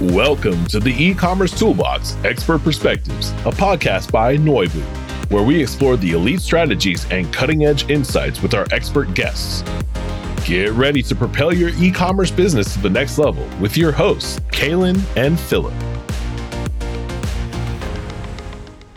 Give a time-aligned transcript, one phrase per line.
[0.00, 4.80] Welcome to the e-commerce toolbox Expert Perspectives, a podcast by Noibu,
[5.30, 9.62] where we explore the elite strategies and cutting-edge insights with our expert guests.
[10.46, 15.02] Get ready to propel your e-commerce business to the next level with your hosts, Kailin
[15.18, 15.74] and Philip.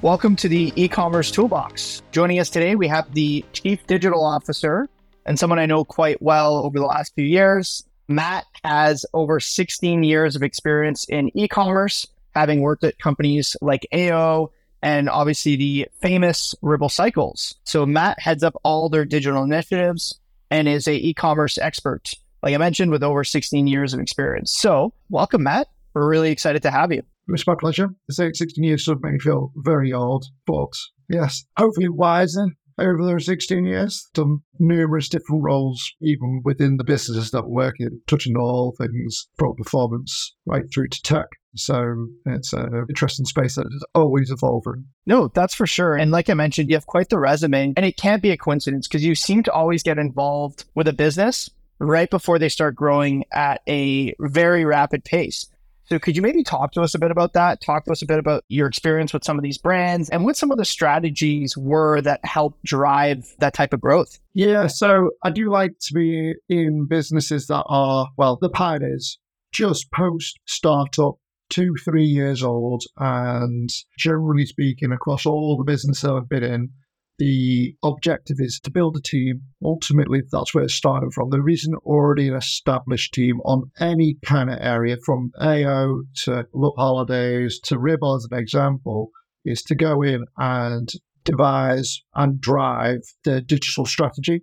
[0.01, 2.01] Welcome to the e-commerce toolbox.
[2.13, 4.87] Joining us today, we have the Chief Digital Officer
[5.25, 10.03] and someone I know quite well over the last few years, Matt has over 16
[10.03, 15.87] years of experience in e commerce, having worked at companies like AO and obviously the
[16.01, 17.55] famous Ribble Cycles.
[17.63, 20.19] So, Matt heads up all their digital initiatives
[20.51, 24.53] and is a e commerce expert, like I mentioned, with over 16 years of experience.
[24.53, 25.67] So, welcome, Matt.
[25.93, 27.03] We're really excited to have you.
[27.29, 27.89] It's my pleasure.
[28.09, 30.73] Say 16 years does make me feel very old, but
[31.09, 32.47] yes, hopefully wiser
[32.79, 38.01] over those 16 years, done numerous different roles, even within the businesses that work in,
[38.07, 41.27] touching all things from performance right through to tech.
[41.55, 44.85] So it's an interesting space that is always evolving.
[45.05, 45.95] No, that's for sure.
[45.95, 48.87] And like I mentioned, you have quite the resume, and it can't be a coincidence
[48.87, 51.49] because you seem to always get involved with a business
[51.79, 55.47] right before they start growing at a very rapid pace.
[55.85, 57.61] So could you maybe talk to us a bit about that?
[57.61, 60.37] Talk to us a bit about your experience with some of these brands and what
[60.37, 64.19] some of the strategies were that helped drive that type of growth.
[64.33, 69.19] Yeah, so I do like to be in businesses that are, well, the pioneers,
[69.51, 71.15] just post startup,
[71.49, 76.69] two, three years old, and generally speaking, across all the businesses I've been in,
[77.19, 79.41] the objective is to build a team.
[79.63, 81.29] Ultimately, that's where it's starting from.
[81.29, 87.55] There isn't already an established team on any kind of area, from AO to LoveHolidays
[87.65, 89.09] to Ribble, as an example,
[89.45, 90.91] is to go in and
[91.23, 94.41] devise and drive the digital strategy.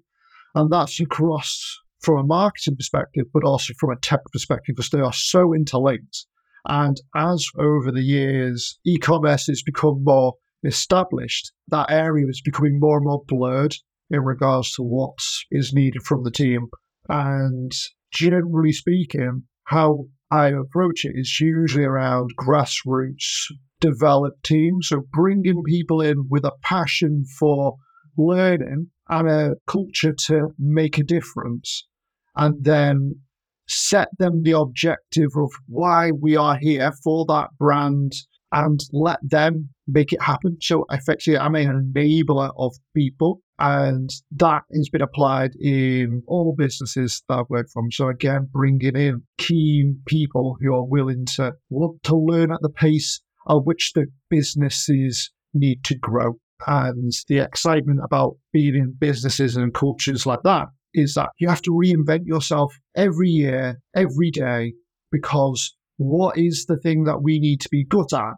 [0.54, 5.00] And that's across from a marketing perspective, but also from a tech perspective, because they
[5.00, 6.26] are so interlinked.
[6.66, 10.34] And as over the years, e commerce has become more
[10.64, 13.74] established, that area is becoming more and more blurred
[14.10, 15.18] in regards to what
[15.50, 16.68] is needed from the team.
[17.08, 17.72] And
[18.12, 23.46] generally speaking, how I approach it is usually around grassroots
[23.80, 24.88] developed teams.
[24.88, 27.76] So bringing people in with a passion for
[28.16, 31.86] learning and a culture to make a difference.
[32.36, 33.16] And then
[33.66, 38.12] set them the objective of why we are here for that brand
[38.52, 40.56] and let them make it happen.
[40.60, 43.42] So effectively, I'm an enabler of people.
[43.58, 47.92] And that has been applied in all businesses that I've worked from.
[47.92, 52.70] So again, bringing in keen people who are willing to want to learn at the
[52.70, 56.38] pace at which the businesses need to grow.
[56.66, 61.62] And the excitement about being in businesses and cultures like that is that you have
[61.62, 64.74] to reinvent yourself every year, every day,
[65.12, 68.32] because what is the thing that we need to be good at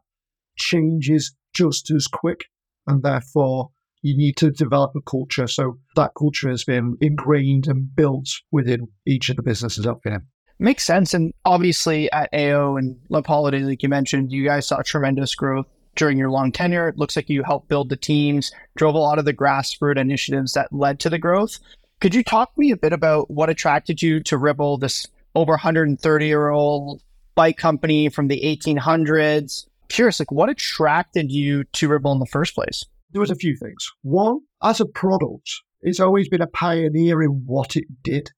[0.56, 2.47] changes just as quick.
[2.89, 3.71] And therefore,
[4.03, 5.47] you need to develop a culture.
[5.47, 10.22] So that culture has been ingrained and built within each of the businesses I've been.
[10.59, 11.15] Makes sense.
[11.15, 16.19] And obviously at AO and LoveHolidays, like you mentioned, you guys saw tremendous growth during
[16.19, 16.89] your long tenure.
[16.89, 20.55] It looks like you helped build the teams, drove a lot of the grassroots initiatives
[20.55, 21.61] that led to the growth.
[22.01, 25.06] Could you talk to me a bit about what attracted you to Ribble, this
[25.37, 27.03] over 130 year old
[27.34, 29.66] bike company from the 1800s?
[29.88, 32.84] Curious, like what attracted you to Ribble in the first place?
[33.10, 33.87] There was a few things.
[34.03, 35.50] One, as a product,
[35.82, 38.31] it's always been a pioneer in what it did.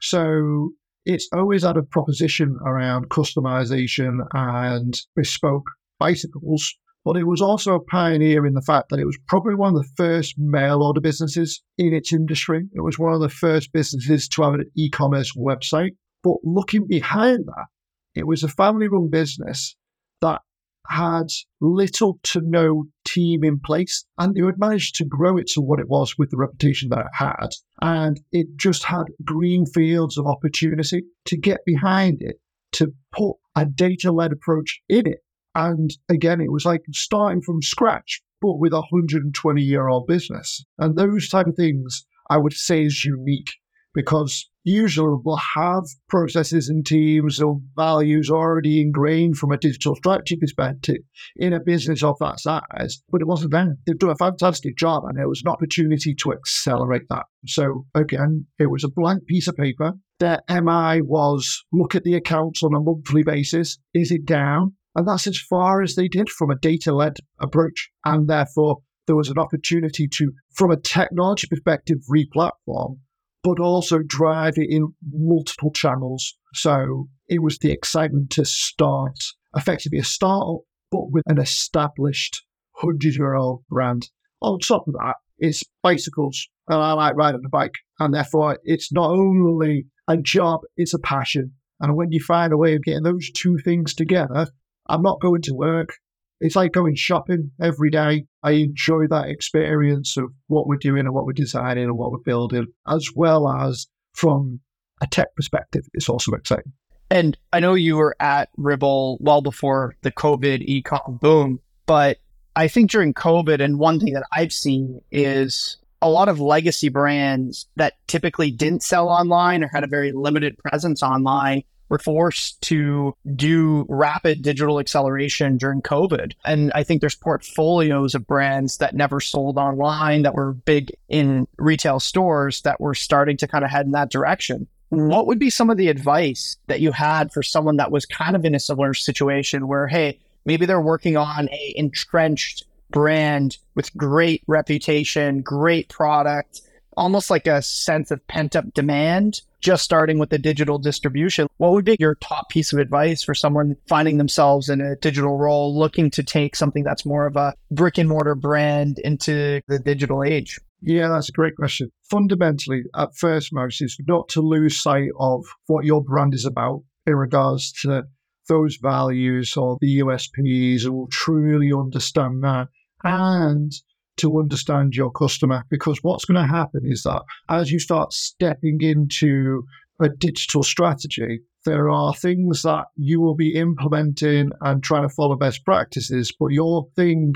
[0.00, 0.70] So
[1.04, 5.64] it's always had a proposition around customization and bespoke
[5.98, 6.74] bicycles,
[7.04, 9.82] but it was also a pioneer in the fact that it was probably one of
[9.82, 12.66] the first mail order businesses in its industry.
[12.74, 15.96] It was one of the first businesses to have an e commerce website.
[16.22, 17.66] But looking behind that,
[18.14, 19.76] it was a family run business
[20.20, 20.40] that
[20.88, 21.26] had
[21.60, 25.78] little to no team in place, and they had managed to grow it to what
[25.78, 27.48] it was with the reputation that it had.
[27.80, 32.36] And it just had green fields of opportunity to get behind it,
[32.72, 35.20] to put a data led approach in it.
[35.54, 40.64] And again, it was like starting from scratch, but with a 120 year old business.
[40.78, 43.50] And those type of things I would say is unique
[43.94, 50.36] because usually we'll have processes and teams or values already ingrained from a digital strategy
[50.36, 50.98] perspective
[51.36, 53.76] in a business of that size, but it wasn't there.
[53.86, 57.24] They've done a fantastic job and it was an opportunity to accelerate that.
[57.46, 59.92] So again, it was a blank piece of paper.
[60.18, 63.78] Their MI was look at the accounts on a monthly basis.
[63.94, 64.74] Is it down?
[64.94, 67.90] And that's as far as they did from a data led approach.
[68.04, 72.98] And therefore, there was an opportunity to, from a technology perspective, replatform
[73.42, 76.36] but also drive it in multiple channels.
[76.54, 79.18] So it was the excitement to start
[79.56, 80.60] effectively a startup,
[80.90, 82.44] but with an established
[82.80, 84.08] 100 year old brand.
[84.42, 87.74] On top of that, it's bicycles, and I like riding a bike.
[87.98, 91.52] And therefore, it's not only a job, it's a passion.
[91.80, 94.48] And when you find a way of getting those two things together,
[94.86, 95.94] I'm not going to work.
[96.40, 98.24] It's like going shopping every day.
[98.42, 102.18] I enjoy that experience of what we're doing and what we're designing and what we're
[102.18, 104.60] building, as well as from
[105.02, 106.72] a tech perspective, it's also exciting.
[107.10, 112.18] And I know you were at Ribble well before the COVID e-com boom, but
[112.54, 116.88] I think during COVID, and one thing that I've seen is a lot of legacy
[116.88, 122.60] brands that typically didn't sell online or had a very limited presence online were forced
[122.62, 126.32] to do rapid digital acceleration during COVID.
[126.44, 131.46] And I think there's portfolios of brands that never sold online that were big in
[131.58, 134.66] retail stores that were starting to kind of head in that direction.
[134.88, 138.34] What would be some of the advice that you had for someone that was kind
[138.34, 143.96] of in a similar situation where, hey, maybe they're working on a entrenched brand with
[143.96, 146.62] great reputation, great product,
[146.96, 151.48] almost like a sense of pent up demand, just starting with the digital distribution.
[151.58, 155.36] What would be your top piece of advice for someone finding themselves in a digital
[155.38, 159.78] role, looking to take something that's more of a brick and mortar brand into the
[159.78, 160.58] digital age?
[160.82, 161.90] Yeah, that's a great question.
[162.10, 166.82] Fundamentally, at first, most is not to lose sight of what your brand is about
[167.06, 168.04] in regards to
[168.48, 172.68] those values or the USPs will truly understand that
[173.04, 173.72] and
[174.20, 175.64] to understand your customer.
[175.70, 179.64] Because what's going to happen is that as you start stepping into
[180.00, 185.36] a digital strategy, there are things that you will be implementing and trying to follow
[185.36, 187.34] best practices, but your thing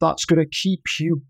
[0.00, 1.22] that's going to keep you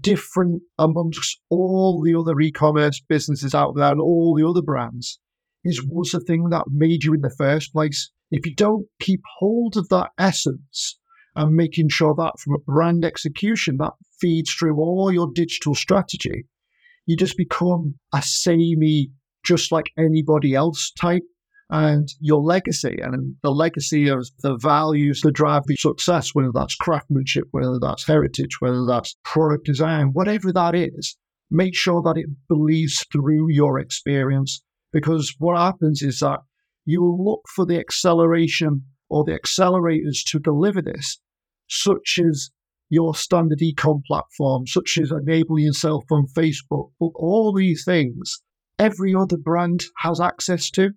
[0.00, 5.18] different amongst all the other e-commerce businesses out there and all the other brands
[5.64, 8.10] is what's the thing that made you in the first place.
[8.30, 10.98] If you don't keep hold of that essence
[11.34, 16.46] and making sure that from a brand execution that feeds through all your digital strategy,
[17.06, 19.10] you just become a samey,
[19.44, 21.22] just like anybody else type.
[21.70, 26.74] And your legacy and the legacy of the values that drive your success, whether that's
[26.74, 31.16] craftsmanship, whether that's heritage, whether that's product design, whatever that is,
[31.50, 34.62] make sure that it bleeds through your experience.
[34.92, 36.40] Because what happens is that
[36.84, 41.20] you look for the acceleration or the accelerators to deliver this,
[41.68, 42.50] such as
[42.88, 48.40] your standard ecom platform, such as enabling yourself on Facebook, but all these things
[48.78, 50.90] every other brand has access to.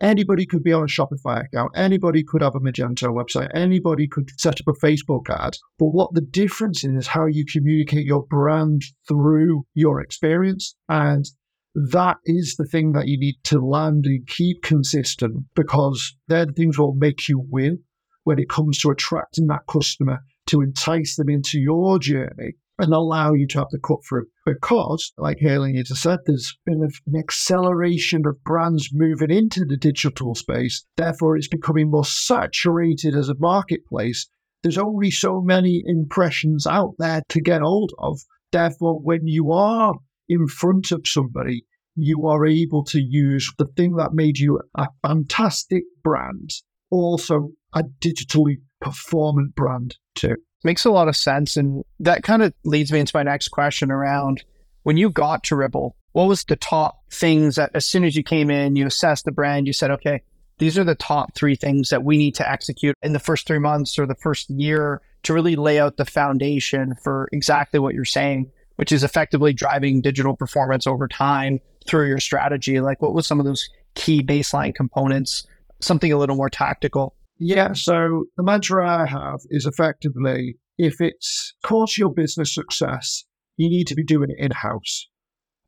[0.00, 1.72] Anybody could be on a Shopify account.
[1.76, 3.50] Anybody could have a Magento website.
[3.54, 5.58] Anybody could set up a Facebook ad.
[5.78, 10.74] But what the difference is, is how you communicate your brand through your experience.
[10.88, 11.26] And
[11.74, 16.52] that is the thing that you need to land and keep consistent because they're the
[16.52, 17.80] things will make you win
[18.24, 23.32] when it comes to attracting that customer to entice them into your journey and allow
[23.32, 24.26] you to have the cut through.
[24.46, 30.34] Because, like Haley just said, there's been an acceleration of brands moving into the digital
[30.34, 30.84] space.
[30.96, 34.28] Therefore, it's becoming more saturated as a marketplace.
[34.62, 38.20] There's only so many impressions out there to get hold of.
[38.50, 39.94] Therefore, when you are
[40.30, 41.66] in front of somebody,
[41.96, 46.52] you are able to use the thing that made you a fantastic brand,
[46.90, 50.36] also a digitally performant brand too.
[50.62, 51.56] Makes a lot of sense.
[51.56, 54.44] And that kind of leads me into my next question around
[54.84, 58.22] when you got to Ribble, what was the top things that as soon as you
[58.22, 60.22] came in, you assessed the brand, you said, okay,
[60.58, 63.58] these are the top three things that we need to execute in the first three
[63.58, 68.04] months or the first year to really lay out the foundation for exactly what you're
[68.04, 72.80] saying, which is effectively driving digital performance over time through your strategy.
[72.80, 75.46] Like, what was some of those key baseline components?
[75.82, 77.14] Something a little more tactical.
[77.38, 83.26] Yeah, so the mantra I have is effectively if it's cause your business success,
[83.58, 85.06] you need to be doing it in house.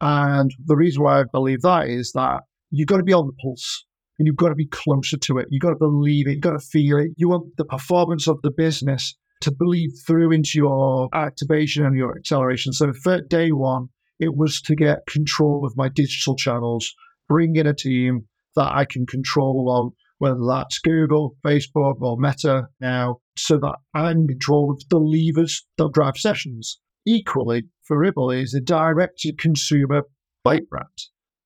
[0.01, 2.41] And the reason why I believe that is that
[2.71, 3.85] you've got to be on the pulse
[4.19, 5.49] and you've got to be closer to it.
[5.51, 6.33] You've got to believe it.
[6.33, 7.11] You've got to feel it.
[7.19, 12.17] You want the performance of the business to bleed through into your activation and your
[12.17, 12.73] acceleration.
[12.73, 16.93] So, for day one, it was to get control of my digital channels,
[17.29, 22.69] bring in a team that I can control on whether that's Google, Facebook, or Meta
[22.81, 26.79] now, so that I'm in control of the levers that drive sessions.
[27.05, 30.03] Equally, for Ribble is a direct to consumer
[30.45, 30.87] bike brand,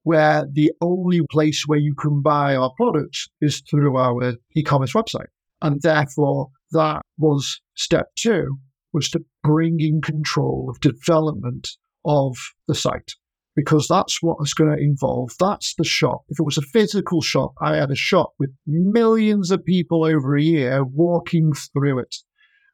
[0.02, 4.92] where the only place where you can buy our products is through our e commerce
[4.92, 5.30] website.
[5.62, 8.58] And therefore, that was step two,
[8.92, 11.68] was to bring in control of development
[12.04, 13.12] of the site.
[13.56, 15.30] because that's what it's going to involve.
[15.40, 16.22] That's the shop.
[16.28, 20.36] If it was a physical shop, I had a shop with millions of people over
[20.36, 22.14] a year walking through it.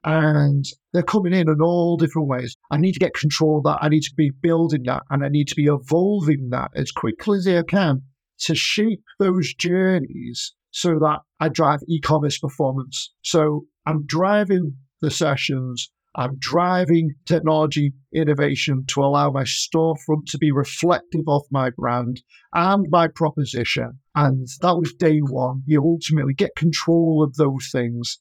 [0.04, 2.56] And they're coming in in all different ways.
[2.72, 3.78] I need to get control of that.
[3.80, 7.38] I need to be building that and I need to be evolving that as quickly
[7.38, 8.02] as I can
[8.40, 13.12] to shape those journeys so that I drive e commerce performance.
[13.22, 20.52] So I'm driving the sessions I'm driving technology innovation to allow my storefront to be
[20.52, 22.22] reflective of my brand
[22.52, 23.98] and my proposition.
[24.14, 25.62] And that was day one.
[25.64, 28.18] You ultimately get control of those things.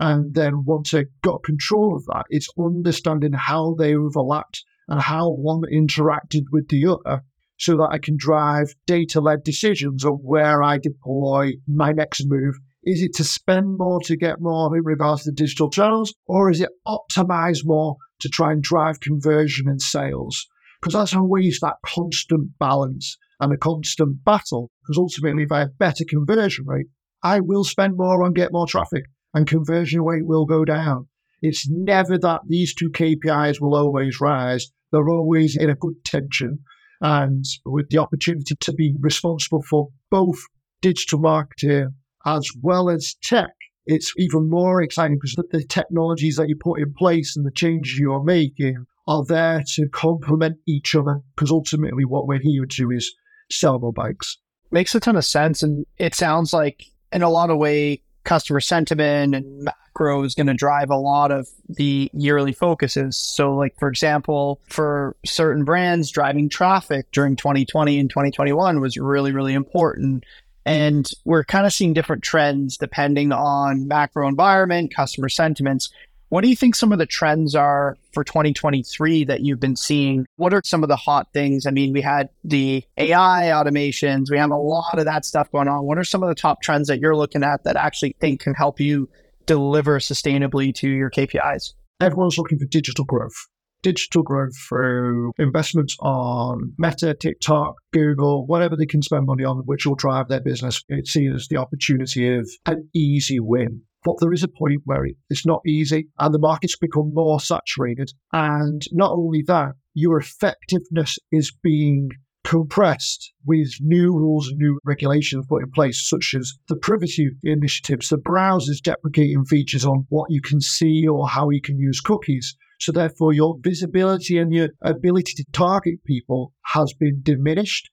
[0.00, 5.30] And then once I got control of that, it's understanding how they overlapped and how
[5.30, 7.22] one interacted with the other
[7.56, 12.54] so that I can drive data led decisions on where I deploy my next move
[12.82, 16.60] is it to spend more to get more in regards to digital channels, or is
[16.60, 20.46] it optimize more to try and drive conversion and sales?
[20.80, 24.70] Because that's always that constant balance and a constant battle.
[24.82, 26.86] Because ultimately, if I have better conversion rate,
[27.22, 29.04] I will spend more on get more traffic
[29.34, 31.08] and conversion rate will go down.
[31.42, 34.70] It's never that these two KPIs will always rise.
[34.90, 36.60] They're always in a good tension.
[37.00, 40.38] And with the opportunity to be responsible for both
[40.80, 41.94] digital marketing
[42.26, 43.50] as well as tech,
[43.86, 47.98] it's even more exciting because the technologies that you put in place and the changes
[47.98, 51.20] you're making are there to complement each other.
[51.34, 53.14] Because ultimately, what we're here to do is
[53.50, 54.36] sell more bikes.
[54.70, 55.62] Makes a ton of sense.
[55.62, 60.48] And it sounds like, in a lot of way, customer sentiment and macro is going
[60.48, 63.16] to drive a lot of the yearly focuses.
[63.16, 69.32] So, like, for example, for certain brands, driving traffic during 2020 and 2021 was really,
[69.32, 70.24] really important.
[70.68, 75.88] And we're kind of seeing different trends depending on macro environment, customer sentiments.
[76.28, 80.26] What do you think some of the trends are for 2023 that you've been seeing?
[80.36, 81.64] What are some of the hot things?
[81.64, 85.68] I mean, we had the AI automations, we have a lot of that stuff going
[85.68, 85.86] on.
[85.86, 88.52] What are some of the top trends that you're looking at that actually think can
[88.52, 89.08] help you
[89.46, 91.72] deliver sustainably to your KPIs?
[91.98, 93.46] Everyone's looking for digital growth
[93.82, 99.86] digital growth through investments on Meta, TikTok, Google, whatever they can spend money on, which
[99.86, 100.82] will drive their business.
[100.88, 103.82] It's seen as the opportunity of an easy win.
[104.04, 108.12] But there is a point where it's not easy and the market's become more saturated.
[108.32, 112.10] And not only that, your effectiveness is being
[112.48, 118.08] compressed with new rules and new regulations put in place, such as the privacy initiatives,
[118.08, 122.56] the browsers deprecating features on what you can see or how you can use cookies.
[122.80, 127.90] So therefore, your visibility and your ability to target people has been diminished.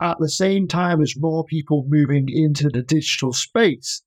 [0.00, 4.02] At the same time as more people moving into the digital space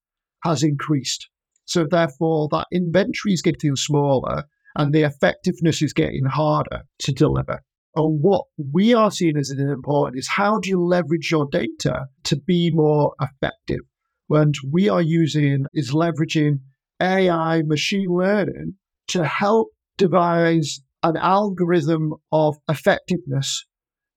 [0.45, 1.27] has increased.
[1.65, 7.61] So therefore, that inventory is getting smaller and the effectiveness is getting harder to deliver.
[7.95, 12.35] And what we are seeing as important is how do you leverage your data to
[12.37, 13.81] be more effective?
[14.29, 16.59] And we are using is leveraging
[17.01, 18.75] AI machine learning
[19.09, 23.65] to help devise an algorithm of effectiveness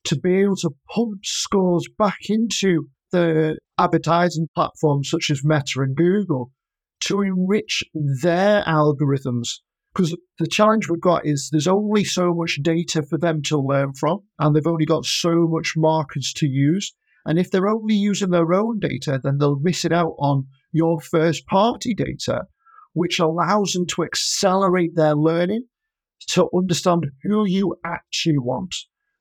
[0.04, 5.96] to be able to pump scores back into the advertising platforms such as Meta and
[5.96, 6.52] Google
[7.00, 7.82] to enrich
[8.22, 9.60] their algorithms.
[9.94, 13.92] Because the challenge we've got is there's only so much data for them to learn
[13.92, 16.92] from, and they've only got so much markers to use.
[17.24, 21.00] And if they're only using their own data, then they'll miss it out on your
[21.00, 22.42] first party data,
[22.92, 25.66] which allows them to accelerate their learning
[26.28, 28.74] to understand who you actually want.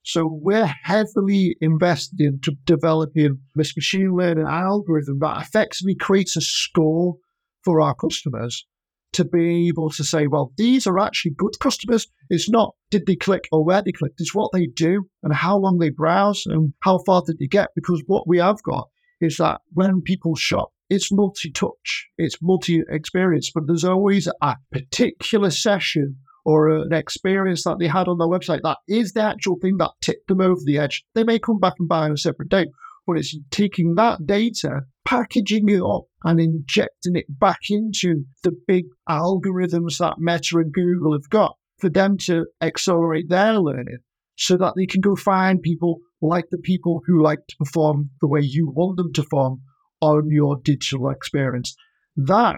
[0.04, 7.18] So we're heavily invested into developing this machine learning algorithm that effectively creates a score
[7.64, 8.66] for our customers
[9.14, 12.08] to be able to say, well, these are actually good customers.
[12.30, 15.58] It's not did they click or where they clicked, it's what they do and how
[15.58, 17.70] long they browse and how far did they get.
[17.76, 18.88] Because what we have got
[19.22, 24.56] is that when people shop, it's multi touch, it's multi experience, but there's always a
[24.72, 29.58] particular session or an experience that they had on their website that is the actual
[29.62, 31.04] thing that tipped them over the edge.
[31.16, 32.68] They may come back and buy on a separate date,
[33.06, 38.86] but it's taking that data, packaging it up, and injecting it back into the big
[39.10, 43.98] algorithms that Meta and Google have got for them to accelerate their learning
[44.38, 48.28] so that they can go find people like the people who like to perform the
[48.28, 49.62] way you want them to perform
[50.02, 51.76] on your digital experience.
[52.16, 52.56] That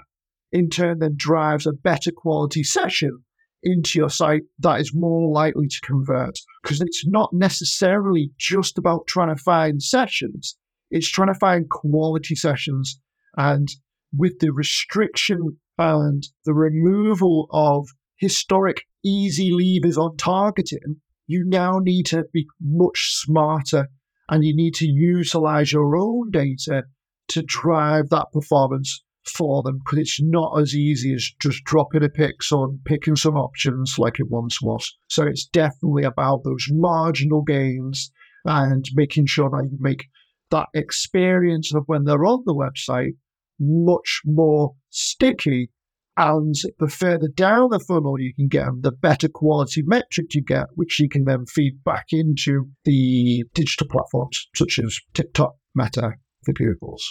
[0.51, 3.23] in turn then drives a better quality session
[3.65, 6.37] into your site that is more likely to convert.
[6.63, 10.55] Because it's not necessarily just about trying to find sessions,
[10.91, 12.99] it's trying to find quality sessions.
[13.35, 13.67] And
[14.15, 22.05] with the restriction and the removal of historic easy levers on targeting, you now need
[22.07, 23.89] to be much smarter
[24.29, 26.83] and you need to utilize your own data
[27.27, 32.09] to drive that performance for them because it's not as easy as just dropping a
[32.09, 34.95] pixel and picking some options like it once was.
[35.07, 38.11] So it's definitely about those marginal gains
[38.45, 40.05] and making sure that you make
[40.51, 43.15] that experience of when they're on the website
[43.59, 45.71] much more sticky.
[46.17, 50.43] And the further down the funnel you can get them, the better quality metric you
[50.43, 56.13] get, which you can then feed back into the digital platforms such as TikTok, Meta,
[56.45, 57.01] the Googles.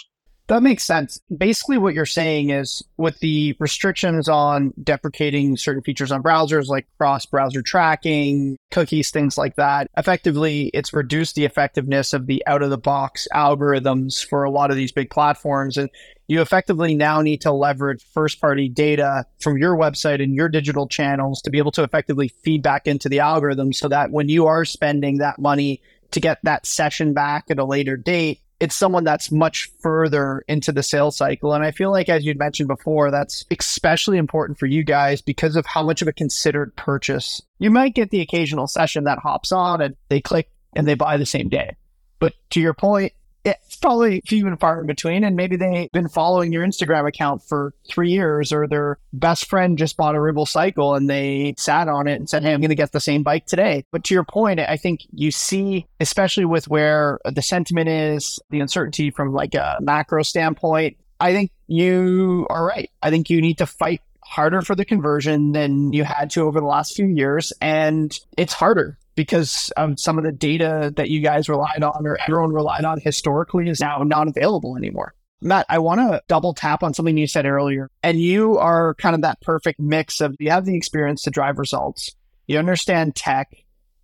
[0.47, 1.19] That makes sense.
[1.35, 6.87] Basically, what you're saying is with the restrictions on deprecating certain features on browsers like
[6.99, 12.61] cross browser tracking, cookies, things like that, effectively, it's reduced the effectiveness of the out
[12.61, 15.77] of the box algorithms for a lot of these big platforms.
[15.77, 15.89] And
[16.27, 20.87] you effectively now need to leverage first party data from your website and your digital
[20.87, 24.45] channels to be able to effectively feed back into the algorithm so that when you
[24.45, 29.03] are spending that money to get that session back at a later date, it's someone
[29.03, 31.53] that's much further into the sales cycle.
[31.53, 35.55] And I feel like, as you'd mentioned before, that's especially important for you guys because
[35.55, 37.41] of how much of a considered purchase.
[37.59, 41.17] You might get the occasional session that hops on and they click and they buy
[41.17, 41.75] the same day.
[42.19, 43.13] But to your point,
[43.45, 45.23] it's probably few and far in between.
[45.23, 49.77] And maybe they've been following your Instagram account for three years, or their best friend
[49.77, 52.69] just bought a Ribble cycle and they sat on it and said, Hey, I'm going
[52.69, 53.85] to get the same bike today.
[53.91, 58.59] But to your point, I think you see, especially with where the sentiment is, the
[58.59, 62.89] uncertainty from like a macro standpoint, I think you are right.
[63.01, 66.59] I think you need to fight harder for the conversion than you had to over
[66.59, 67.53] the last few years.
[67.61, 72.17] And it's harder because um, some of the data that you guys relied on or
[72.27, 75.13] everyone relied on historically is now not available anymore.
[75.41, 77.89] Matt, I want to double tap on something you said earlier.
[78.03, 81.59] And you are kind of that perfect mix of you have the experience to drive
[81.59, 82.15] results,
[82.47, 83.55] you understand tech,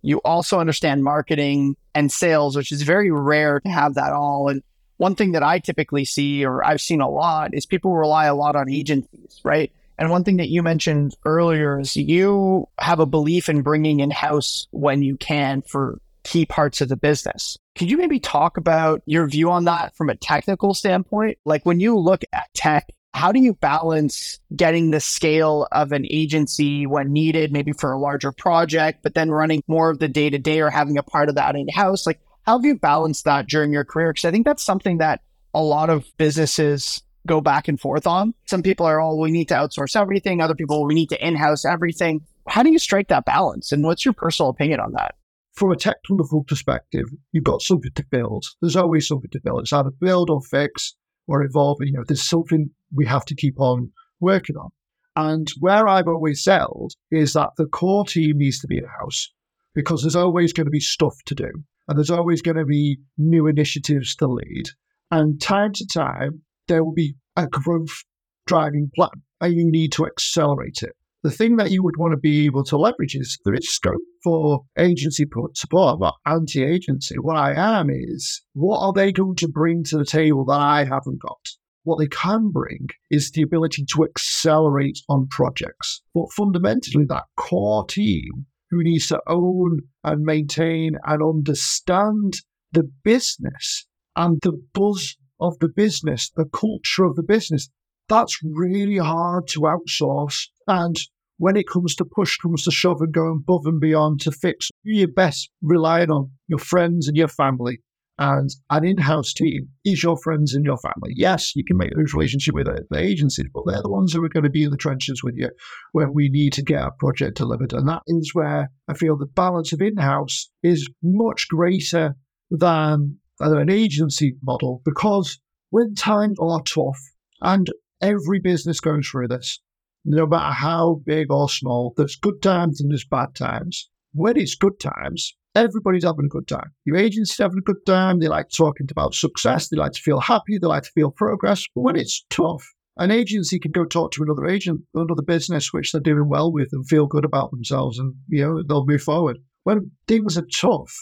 [0.02, 4.48] you also understand marketing and sales, which is very rare to have that all.
[4.48, 4.62] And
[4.96, 8.34] one thing that I typically see, or I've seen a lot, is people rely a
[8.34, 9.72] lot on agencies, right?
[9.98, 14.10] And one thing that you mentioned earlier is you have a belief in bringing in
[14.10, 17.58] house when you can for key parts of the business.
[17.76, 21.38] Could you maybe talk about your view on that from a technical standpoint?
[21.44, 26.06] Like when you look at tech, how do you balance getting the scale of an
[26.10, 30.30] agency when needed, maybe for a larger project, but then running more of the day
[30.30, 32.06] to day or having a part of that in house?
[32.06, 34.12] Like, how have you balanced that during your career?
[34.12, 35.20] Because I think that's something that
[35.54, 38.34] a lot of businesses go back and forth on.
[38.46, 40.40] Some people are, oh, we need to outsource everything.
[40.40, 42.22] Other people, we need to in house everything.
[42.48, 43.72] How do you strike that balance?
[43.72, 45.14] And what's your personal opinion on that?
[45.54, 48.44] From a technical perspective, you've got something to build.
[48.60, 49.60] There's always something to build.
[49.60, 50.94] It's either build or fix
[51.26, 51.78] or evolve.
[51.80, 54.70] You know, there's something we have to keep on working on.
[55.14, 59.30] And where I've always settled is that the core team needs to be in house
[59.74, 61.50] because there's always going to be stuff to do
[61.88, 64.64] and there's always going to be new initiatives to lead.
[65.10, 68.04] And time to time, there will be a growth
[68.46, 70.94] driving plan and you need to accelerate it.
[71.22, 74.02] The thing that you would want to be able to leverage is there is scope
[74.24, 77.14] for agency support, but anti agency.
[77.16, 80.84] What I am is what are they going to bring to the table that I
[80.84, 81.38] haven't got?
[81.84, 86.02] What they can bring is the ability to accelerate on projects.
[86.12, 92.34] But fundamentally, that core team who needs to own and maintain and understand
[92.72, 97.68] the business and the buzz of the business, the culture of the business.
[98.08, 100.46] That's really hard to outsource.
[100.66, 100.96] And
[101.38, 104.70] when it comes to push comes to shove and go above and beyond to fix,
[104.84, 107.80] you're best relying on your friends and your family.
[108.18, 111.14] And an in-house team is your friends and your family.
[111.16, 114.28] Yes, you can make those relationships with the agencies, but they're the ones who are
[114.28, 115.48] going to be in the trenches with you
[115.92, 117.72] when we need to get a project delivered.
[117.72, 122.14] And that is where I feel the balance of in-house is much greater
[122.50, 125.40] than an agency model because
[125.70, 127.00] when times are tough,
[127.40, 127.68] and
[128.00, 129.60] every business goes through this,
[130.04, 133.88] no matter how big or small, there's good times and there's bad times.
[134.12, 136.72] When it's good times, everybody's having a good time.
[136.84, 138.18] Your agency's having a good time.
[138.20, 139.68] They like talking about success.
[139.68, 140.58] They like to feel happy.
[140.58, 141.64] They like to feel progress.
[141.74, 142.64] But when it's tough,
[142.96, 146.68] an agency can go talk to another agent, another business which they're doing well with
[146.72, 149.38] and feel good about themselves and, you know, they'll move forward.
[149.64, 150.94] When things are tough,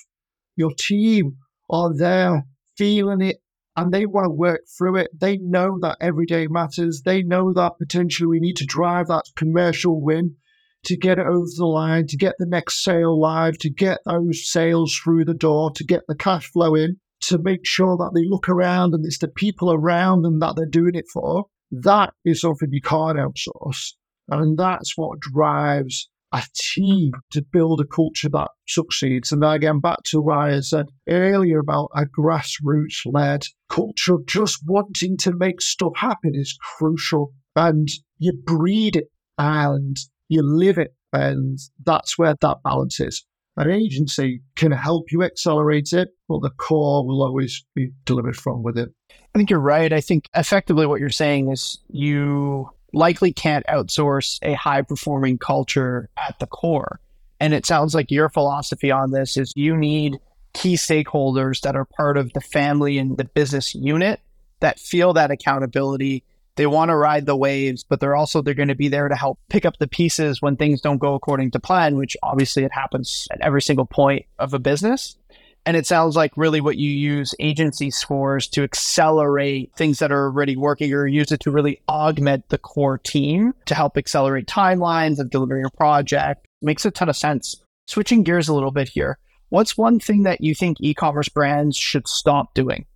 [0.56, 1.38] your team
[1.70, 2.44] are there
[2.76, 3.42] feeling it
[3.76, 5.08] and they want to work through it.
[5.18, 7.02] They know that every day matters.
[7.04, 10.36] They know that potentially we need to drive that commercial win
[10.84, 14.50] to get it over the line, to get the next sale live, to get those
[14.50, 18.26] sales through the door, to get the cash flow in, to make sure that they
[18.26, 21.46] look around and it's the people around them that they're doing it for.
[21.70, 23.92] That is something you can't outsource.
[24.28, 29.32] And that's what drives a team to build a culture that succeeds.
[29.32, 34.60] And again, back to what I said earlier about a grassroots led culture of just
[34.66, 37.32] wanting to make stuff happen is crucial.
[37.56, 37.88] And
[38.18, 39.96] you breed it and
[40.28, 40.94] you live it.
[41.12, 43.24] And that's where that balance is.
[43.56, 48.62] An agency can help you accelerate it, but the core will always be delivered from
[48.62, 48.94] within.
[49.10, 49.92] I think you're right.
[49.92, 56.08] I think effectively what you're saying is you likely can't outsource a high performing culture
[56.16, 57.00] at the core.
[57.38, 60.18] And it sounds like your philosophy on this is you need
[60.52, 64.20] key stakeholders that are part of the family and the business unit
[64.60, 66.24] that feel that accountability.
[66.56, 69.14] They want to ride the waves, but they're also they're going to be there to
[69.14, 72.72] help pick up the pieces when things don't go according to plan, which obviously it
[72.72, 75.16] happens at every single point of a business.
[75.66, 80.26] And it sounds like really what you use agency scores to accelerate things that are
[80.26, 85.18] already working or use it to really augment the core team to help accelerate timelines
[85.18, 86.46] of delivering a project.
[86.62, 87.62] Makes a ton of sense.
[87.86, 89.18] Switching gears a little bit here.
[89.50, 92.86] What's one thing that you think e commerce brands should stop doing?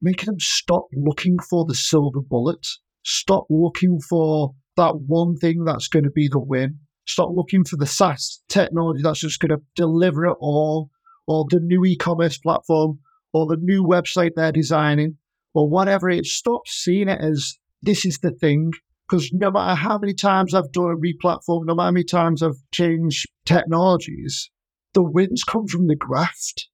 [0.00, 2.66] Making them stop looking for the silver bullet,
[3.02, 7.76] stop looking for that one thing that's going to be the win, stop looking for
[7.76, 10.90] the SaaS technology that's just going to deliver it all
[11.26, 12.98] or the new e-commerce platform
[13.32, 15.16] or the new website they're designing
[15.54, 18.70] or whatever it stop seeing it as this is the thing
[19.12, 22.42] because no matter how many times I've done a replatform, no matter how many times
[22.42, 24.50] I've changed technologies,
[24.94, 26.68] the wins come from the graft.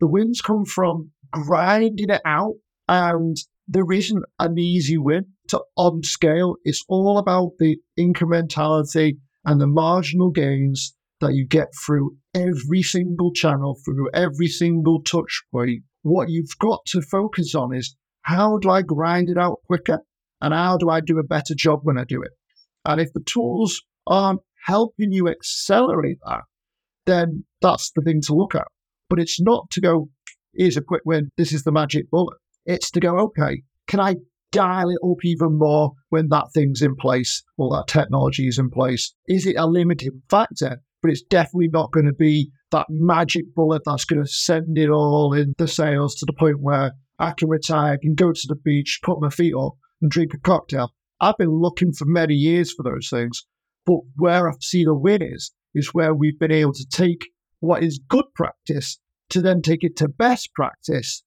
[0.00, 2.54] The wins come from grinding it out,
[2.88, 3.36] and
[3.68, 6.56] there isn't an easy win to on scale.
[6.64, 13.32] It's all about the incrementality and the marginal gains that you get through every single
[13.32, 15.82] channel, through every single touch point.
[16.02, 20.00] What you've got to focus on is how do I grind it out quicker?
[20.40, 22.32] And how do I do a better job when I do it?
[22.84, 26.42] And if the tools aren't helping you accelerate that,
[27.06, 28.66] then that's the thing to look at.
[29.08, 30.08] But it's not to go,
[30.54, 32.36] here's a quick win, this is the magic bullet.
[32.66, 34.16] It's to go, okay, can I
[34.52, 38.70] dial it up even more when that thing's in place or that technology is in
[38.70, 39.14] place?
[39.26, 40.82] Is it a limiting factor?
[41.06, 44.90] But it's definitely not going to be that magic bullet that's going to send it
[44.90, 48.46] all in the sales to the point where I can retire, I can go to
[48.48, 50.92] the beach, put my feet up, and drink a cocktail.
[51.20, 53.46] I've been looking for many years for those things,
[53.86, 57.28] but where I see the win is, is where we've been able to take
[57.60, 58.98] what is good practice
[59.30, 61.22] to then take it to best practice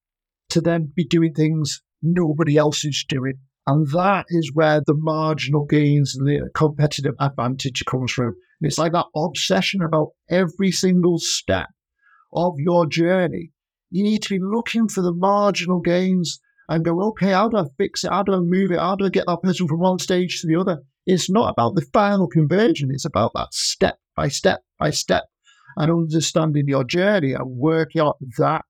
[0.50, 3.36] to then be doing things nobody else is doing.
[3.66, 8.36] And that is where the marginal gains and the competitive advantage comes from.
[8.62, 11.70] And it's like that obsession about every single step
[12.34, 13.52] of your journey.
[13.90, 17.66] You need to be looking for the marginal gains and go, okay, how do I
[17.78, 18.12] fix it?
[18.12, 18.80] How do I move it?
[18.80, 20.84] How do I get that person from one stage to the other?
[21.06, 22.90] It's not about the final conversion.
[22.92, 25.24] It's about that step by step by step
[25.78, 28.66] and understanding your journey and working out that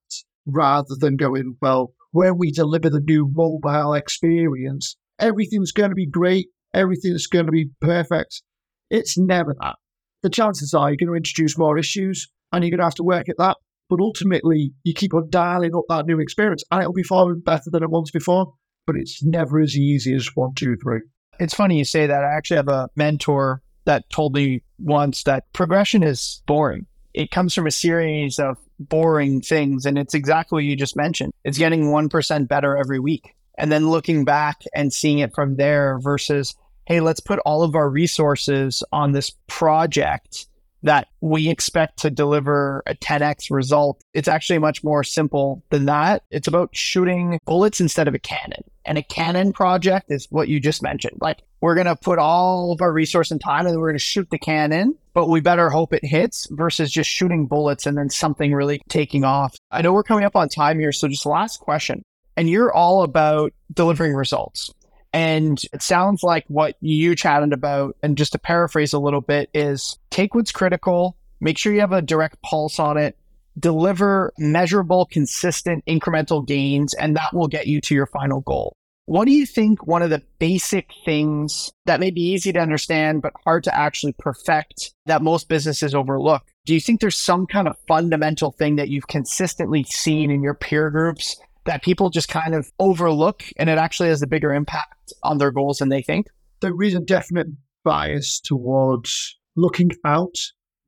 [0.45, 6.07] rather than going, well, when we deliver the new mobile experience, everything's going to be
[6.07, 6.47] great.
[6.73, 8.41] Everything's going to be perfect.
[8.89, 9.75] It's never that.
[10.23, 13.03] The chances are you're going to introduce more issues and you're going to have to
[13.03, 13.57] work at that.
[13.89, 17.69] But ultimately, you keep on dialing up that new experience and it'll be far better
[17.71, 18.53] than it was before.
[18.85, 21.01] But it's never as easy as one, two, three.
[21.39, 22.23] It's funny you say that.
[22.23, 26.85] I actually have a mentor that told me once that progression is boring.
[27.13, 29.85] It comes from a series of boring things.
[29.85, 31.33] And it's exactly what you just mentioned.
[31.43, 33.35] It's getting 1% better every week.
[33.57, 36.55] And then looking back and seeing it from there versus
[36.89, 40.47] hey, let's put all of our resources on this project
[40.81, 44.01] that we expect to deliver a 10x result.
[44.13, 46.23] It's actually much more simple than that.
[46.31, 48.63] It's about shooting bullets instead of a cannon.
[48.85, 51.17] And a cannon project is what you just mentioned.
[51.21, 54.03] Like, we're going to put all of our resource and time and we're going to
[54.03, 58.09] shoot the cannon, but we better hope it hits versus just shooting bullets and then
[58.09, 59.55] something really taking off.
[59.69, 60.93] I know we're coming up on time here.
[60.93, 62.01] So, just last question.
[62.35, 64.73] And you're all about delivering results.
[65.11, 69.49] And it sounds like what you chatted about, and just to paraphrase a little bit,
[69.53, 73.17] is take what's critical, make sure you have a direct pulse on it,
[73.57, 78.73] deliver measurable, consistent, incremental gains, and that will get you to your final goal.
[79.05, 83.23] What do you think one of the basic things that may be easy to understand,
[83.23, 86.43] but hard to actually perfect that most businesses overlook?
[86.67, 90.53] Do you think there's some kind of fundamental thing that you've consistently seen in your
[90.53, 91.37] peer groups
[91.69, 95.51] that people just kind of overlook and it actually has a bigger impact on their
[95.51, 96.25] goals than they think?
[96.61, 97.45] There is a definite
[97.83, 100.33] bias towards looking out,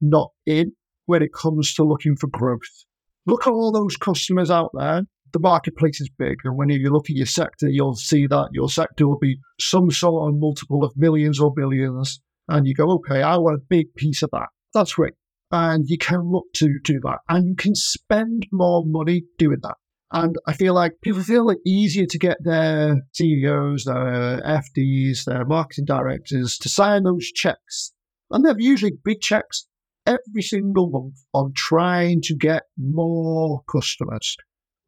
[0.01, 0.71] not in,
[1.05, 2.85] when it comes to looking for growth.
[3.27, 5.03] Look at all those customers out there.
[5.33, 8.67] The marketplace is big, and when you look at your sector, you'll see that your
[8.67, 12.19] sector will be some sort of multiple of millions or billions.
[12.47, 14.47] And you go, okay, I want a big piece of that.
[14.73, 15.13] That's great.
[15.51, 17.19] And you can look to do that.
[17.29, 19.75] And you can spend more money doing that.
[20.13, 25.45] And I feel like people feel it easier to get their CEOs, their FDs, their
[25.45, 27.93] marketing directors to sign those checks.
[28.29, 29.67] And they're usually big checks
[30.05, 34.35] every single month on trying to get more customers.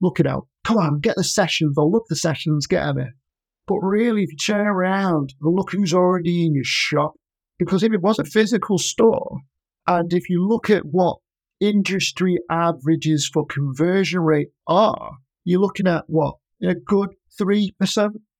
[0.02, 0.48] Look it out.
[0.66, 3.14] Come on, get the sessions or look the sessions, get them in.
[3.66, 7.14] But really, if you turn around and look who's already in your shop,
[7.58, 9.38] because if it was a physical store,
[9.88, 11.20] and if you look at what
[11.63, 15.12] industry averages for conversion rate are,
[15.45, 16.36] you're looking at what?
[16.62, 17.10] A good
[17.41, 17.71] 3%.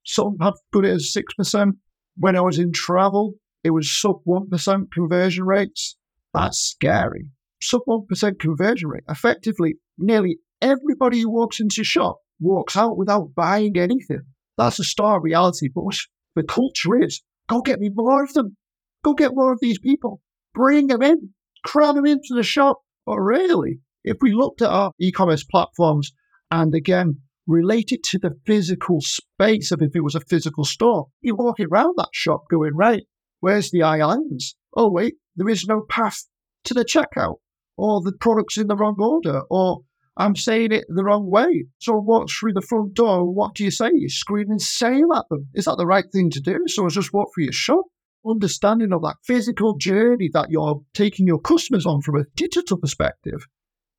[0.06, 1.72] Some have put it as 6%.
[2.18, 5.98] When I was in travel, it was sub 1% conversion rates.
[6.34, 7.28] That's scary.
[7.62, 9.04] Sub 1% conversion rate.
[9.10, 14.22] Effectively, nearly everybody who walks into a shop walks out without buying anything.
[14.58, 15.70] That's a star reality.
[15.74, 15.96] But
[16.36, 18.58] the culture is go get me more of them.
[19.04, 20.22] Go get more of these people.
[20.54, 21.30] Bring them in.
[21.66, 22.83] Cram them into the shop.
[23.06, 26.12] But really, if we looked at our e commerce platforms
[26.52, 31.08] and again, relate it to the physical space of if it was a physical store,
[31.22, 33.04] you're walking around that shop going, right,
[33.40, 34.56] where's the islands?
[34.76, 36.26] Oh, wait, there is no path
[36.66, 37.38] to the checkout,
[37.78, 39.82] or the product's in the wrong order, or
[40.16, 41.66] I'm saying it the wrong way.
[41.80, 43.34] So walk through the front door.
[43.34, 43.90] What do you say?
[43.94, 45.48] You scream and sail at them.
[45.54, 46.60] Is that the right thing to do?
[46.68, 47.86] So I just walk through your shop.
[48.26, 53.48] Understanding of that physical journey that you're taking your customers on from a digital perspective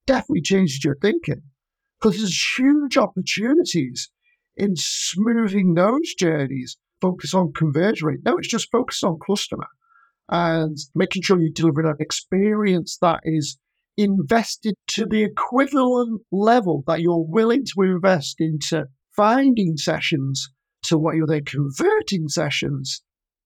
[0.06, 1.42] definitely changes your thinking
[2.00, 4.10] because there's huge opportunities
[4.56, 6.76] in smoothing those journeys.
[7.00, 8.20] Focus on conversion rate.
[8.24, 9.66] No, it's just focus on customer
[10.28, 13.58] and making sure you're delivering an experience that is
[13.96, 20.48] invested to the equivalent level that you're willing to invest into finding sessions
[20.82, 23.02] to what you're then converting sessions,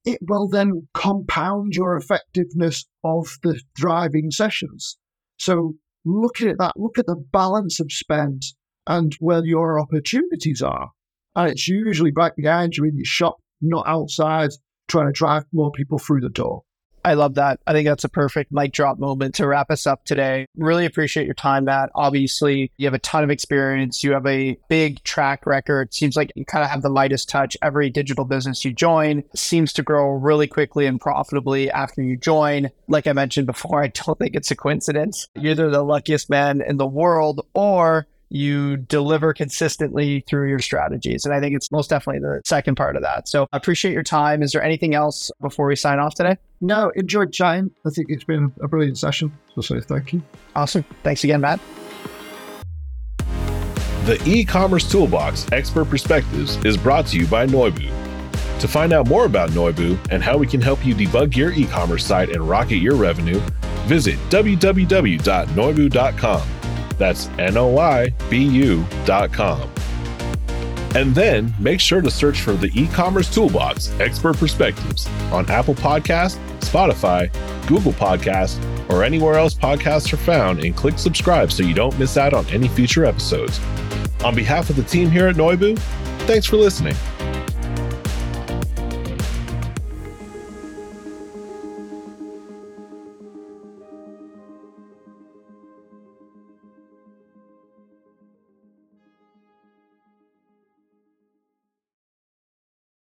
[0.09, 4.97] it will then compound your effectiveness of the driving sessions.
[5.37, 5.75] So
[6.07, 8.43] look at that, look at the balance of spend
[8.87, 10.93] and where your opportunities are.
[11.37, 14.51] And it's usually back behind you in your shop, not outside
[14.89, 16.63] trying to drive more people through the door.
[17.09, 17.59] I love that.
[17.67, 20.47] I think that's a perfect mic drop moment to wrap us up today.
[20.59, 21.89] Really appreciate your time, Matt.
[21.95, 24.05] Obviously, you have a ton of experience.
[24.05, 25.95] You have a big track record.
[25.95, 27.57] Seems like you kind of have the lightest touch.
[27.63, 32.69] Every digital business you join seems to grow really quickly and profitably after you join.
[32.89, 35.29] Like I mentioned before, I don't think it's a coincidence.
[35.35, 41.25] You're either the luckiest man in the world or you deliver consistently through your strategies.
[41.25, 43.29] And I think it's most definitely the second part of that.
[43.29, 44.43] So I appreciate your time.
[44.43, 46.37] Is there anything else before we sign off today?
[46.61, 47.71] No, enjoyed chatting.
[47.87, 49.33] I think it's been a brilliant session.
[49.55, 50.23] So say thank you.
[50.55, 50.85] Awesome.
[51.03, 51.61] Thanks again, Matt.
[54.05, 57.93] The e-commerce toolbox expert perspectives is brought to you by Noibu.
[58.61, 62.05] To find out more about Noibu and how we can help you debug your e-commerce
[62.05, 63.41] site and rocket your revenue,
[63.87, 65.19] visit www.noibu.com.
[66.99, 69.71] That's N O I B U dot com.
[70.95, 75.75] And then make sure to search for the e commerce toolbox expert perspectives on Apple
[75.75, 77.31] Podcast, Spotify,
[77.67, 78.59] Google Podcast,
[78.91, 82.47] or anywhere else podcasts are found and click subscribe so you don't miss out on
[82.47, 83.61] any future episodes.
[84.25, 85.79] On behalf of the team here at Noibu,
[86.27, 86.97] thanks for listening.